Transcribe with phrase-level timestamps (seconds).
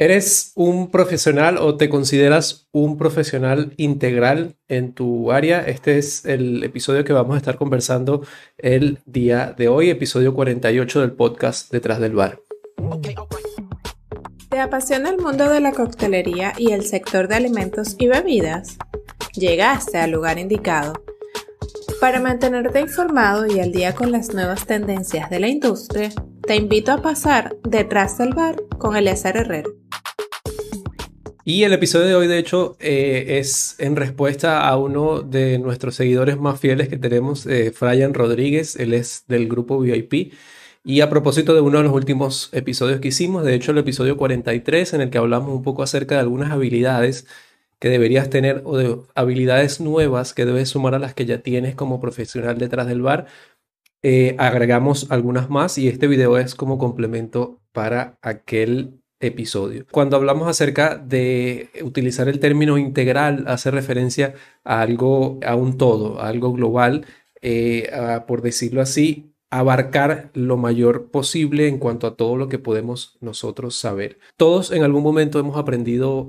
[0.00, 5.60] ¿Eres un profesional o te consideras un profesional integral en tu área?
[5.62, 8.22] Este es el episodio que vamos a estar conversando
[8.58, 12.40] el día de hoy, episodio 48 del podcast Detrás del Bar.
[14.48, 18.78] ¿Te apasiona el mundo de la coctelería y el sector de alimentos y bebidas?
[19.34, 20.92] Llegaste al lugar indicado.
[22.00, 26.12] Para mantenerte informado y al día con las nuevas tendencias de la industria,
[26.48, 29.68] te invito a pasar detrás del bar con Eleazar Herrera.
[31.44, 35.94] Y el episodio de hoy, de hecho, eh, es en respuesta a uno de nuestros
[35.94, 37.70] seguidores más fieles que tenemos, eh,
[38.14, 38.76] Rodríguez.
[38.76, 40.32] Él es del grupo VIP.
[40.84, 44.16] Y a propósito de uno de los últimos episodios que hicimos, de hecho el episodio
[44.16, 47.26] 43, en el que hablamos un poco acerca de algunas habilidades
[47.78, 51.74] que deberías tener o de habilidades nuevas que debes sumar a las que ya tienes
[51.74, 53.26] como profesional detrás del bar,
[54.02, 59.86] eh, agregamos algunas más y este video es como complemento para aquel episodio.
[59.90, 66.20] Cuando hablamos acerca de utilizar el término integral, hace referencia a algo, a un todo,
[66.20, 67.06] algo global,
[67.42, 67.90] eh,
[68.26, 73.76] por decirlo así, abarcar lo mayor posible en cuanto a todo lo que podemos nosotros
[73.76, 74.18] saber.
[74.36, 76.28] Todos en algún momento hemos aprendido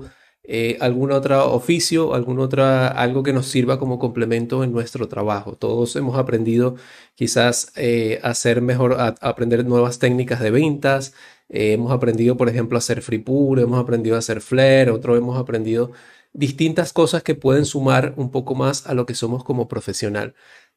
[0.52, 5.54] eh, algún otro oficio, algún otra, algo que nos sirva como complemento en nuestro trabajo.
[5.54, 6.74] Todos hemos aprendido
[7.14, 11.14] quizás eh, a hacer mejor, aprender nuevas técnicas de ventas,
[11.48, 13.24] eh, hemos aprendido, por ejemplo, a hacer free
[13.58, 15.92] hemos aprendido a hacer flare, otros hemos aprendido
[16.32, 20.34] distintas cosas que pueden sumar un poco más a lo que somos como profesional.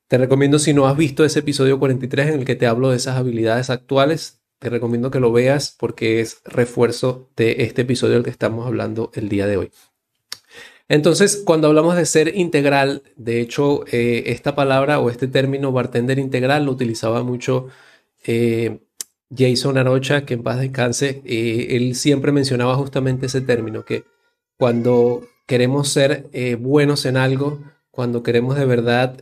[0.07, 2.97] Te recomiendo, si no has visto ese episodio 43 en el que te hablo de
[2.97, 8.23] esas habilidades actuales, te recomiendo que lo veas porque es refuerzo de este episodio del
[8.23, 9.71] que estamos hablando el día de hoy.
[10.87, 16.17] Entonces, cuando hablamos de ser integral, de hecho, eh, esta palabra o este término bartender
[16.17, 17.67] integral lo utilizaba mucho
[18.25, 18.79] eh,
[19.35, 24.05] Jason Arocha, que en paz descanse, eh, él siempre mencionaba justamente ese término, que
[24.57, 27.59] cuando queremos ser buenos en algo,
[27.91, 29.21] cuando queremos de verdad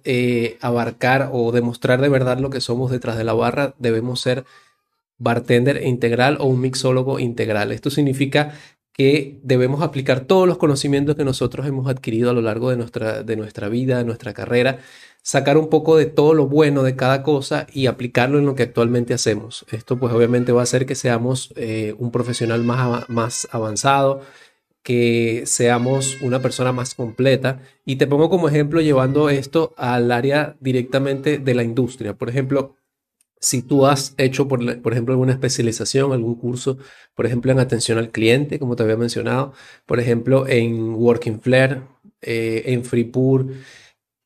[0.61, 4.45] abarcar o demostrar de verdad lo que somos detrás de la barra, debemos ser
[5.21, 7.71] bartender integral o un mixólogo integral.
[7.71, 8.53] Esto significa
[8.91, 13.23] que debemos aplicar todos los conocimientos que nosotros hemos adquirido a lo largo de nuestra,
[13.23, 14.79] de nuestra vida, de nuestra carrera,
[15.21, 18.63] sacar un poco de todo lo bueno de cada cosa y aplicarlo en lo que
[18.63, 19.65] actualmente hacemos.
[19.71, 24.21] Esto pues obviamente va a hacer que seamos eh, un profesional más, más avanzado,
[24.83, 27.61] que seamos una persona más completa.
[27.85, 32.15] Y te pongo como ejemplo llevando esto al área directamente de la industria.
[32.15, 32.75] Por ejemplo,
[33.41, 36.77] si tú has hecho, por, ejemplo, alguna especialización, algún curso,
[37.15, 39.53] por ejemplo, en atención al cliente, como te había mencionado,
[39.85, 41.81] por ejemplo, en Working Flare,
[42.21, 43.47] eh, en Freepur,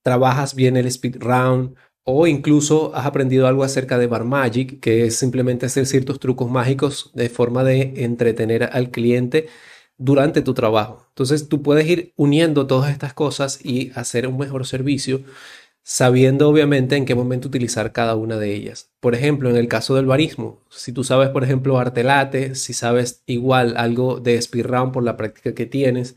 [0.03, 5.05] trabajas bien el speed round o incluso has aprendido algo acerca de Bar Magic, que
[5.05, 9.47] es simplemente hacer ciertos trucos mágicos de forma de entretener al cliente
[9.97, 11.05] durante tu trabajo.
[11.09, 15.23] Entonces tú puedes ir uniendo todas estas cosas y hacer un mejor servicio
[15.87, 18.89] sabiendo obviamente en qué momento utilizar cada una de ellas.
[18.99, 23.21] Por ejemplo, en el caso del barismo, si tú sabes, por ejemplo, artelate, si sabes
[23.27, 26.15] igual algo de speed round por la práctica que tienes,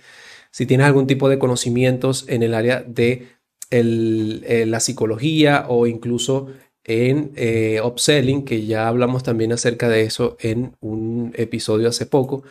[0.50, 3.28] si tienes algún tipo de conocimientos en el área de
[3.70, 6.48] eh, la psicología o incluso
[6.84, 12.42] en eh, upselling, que ya hablamos también acerca de eso en un episodio hace poco,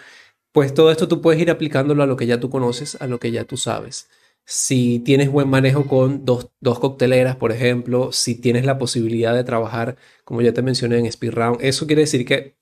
[0.51, 3.19] pues todo esto tú puedes ir aplicándolo a lo que ya tú conoces, a lo
[3.19, 4.07] que ya tú sabes.
[4.49, 9.97] Si tienes buen manejo con dos, cocteleras, por ejemplo, si tienes la posibilidad de trabajar,
[10.23, 12.55] como ya te mencioné, en Speed Round, eso quiere decir que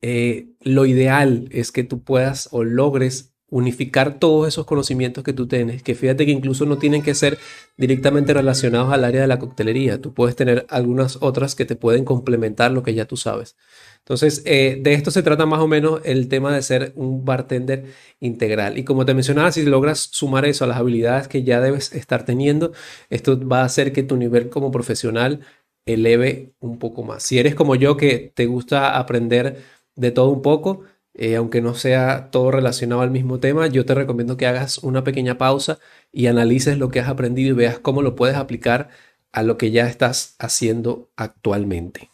[0.00, 5.46] eh, lo ideal es que tú puedas o logres unificar todos esos conocimientos que tú
[5.46, 7.38] tienes, que fíjate que incluso no tienen que ser
[7.76, 12.06] directamente relacionados al área de la coctelería, tú puedes tener algunas otras que te pueden
[12.06, 13.54] complementar lo que ya tú sabes.
[13.98, 17.84] Entonces, eh, de esto se trata más o menos el tema de ser un bartender
[18.20, 18.78] integral.
[18.78, 22.24] Y como te mencionaba, si logras sumar eso a las habilidades que ya debes estar
[22.24, 22.72] teniendo,
[23.10, 25.40] esto va a hacer que tu nivel como profesional
[25.84, 27.22] eleve un poco más.
[27.22, 29.62] Si eres como yo que te gusta aprender
[29.94, 30.84] de todo un poco,
[31.14, 35.04] eh, aunque no sea todo relacionado al mismo tema, yo te recomiendo que hagas una
[35.04, 35.78] pequeña pausa
[36.10, 38.88] y analices lo que has aprendido y veas cómo lo puedes aplicar
[39.32, 42.10] a lo que ya estás haciendo actualmente.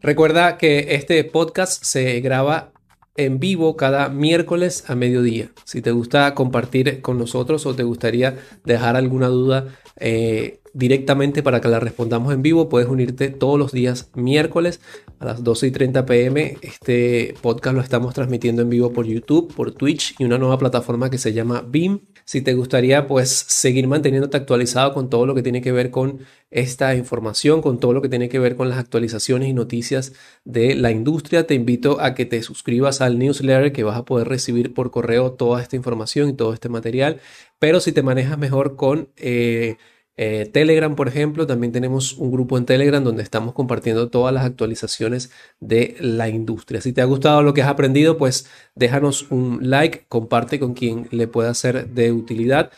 [0.00, 2.72] Recuerda que este podcast se graba
[3.16, 5.50] en vivo cada miércoles a mediodía.
[5.64, 11.62] Si te gusta compartir con nosotros o te gustaría dejar alguna duda, eh, directamente para
[11.62, 12.68] que la respondamos en vivo.
[12.68, 14.80] Puedes unirte todos los días miércoles
[15.18, 16.58] a las 12 y 30 pm.
[16.60, 21.08] Este podcast lo estamos transmitiendo en vivo por YouTube, por Twitch y una nueva plataforma
[21.08, 22.02] que se llama Beam.
[22.26, 26.18] Si te gustaría pues seguir manteniéndote actualizado con todo lo que tiene que ver con
[26.50, 30.12] esta información, con todo lo que tiene que ver con las actualizaciones y noticias
[30.44, 34.28] de la industria, te invito a que te suscribas al newsletter que vas a poder
[34.28, 37.20] recibir por correo toda esta información y todo este material.
[37.58, 39.08] Pero si te manejas mejor con...
[39.16, 39.76] Eh,
[40.16, 44.44] eh, Telegram, por ejemplo, también tenemos un grupo en Telegram donde estamos compartiendo todas las
[44.46, 45.30] actualizaciones
[45.60, 46.80] de la industria.
[46.80, 51.08] Si te ha gustado lo que has aprendido, pues déjanos un like, comparte con quien
[51.10, 52.72] le pueda ser de utilidad.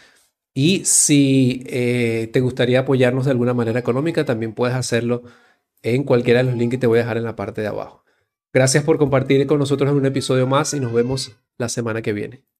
[0.55, 5.23] Y si eh, te gustaría apoyarnos de alguna manera económica, también puedes hacerlo
[5.83, 8.05] en cualquiera de los links que te voy a dejar en la parte de abajo.
[8.53, 12.13] Gracias por compartir con nosotros en un episodio más y nos vemos la semana que
[12.13, 12.49] viene.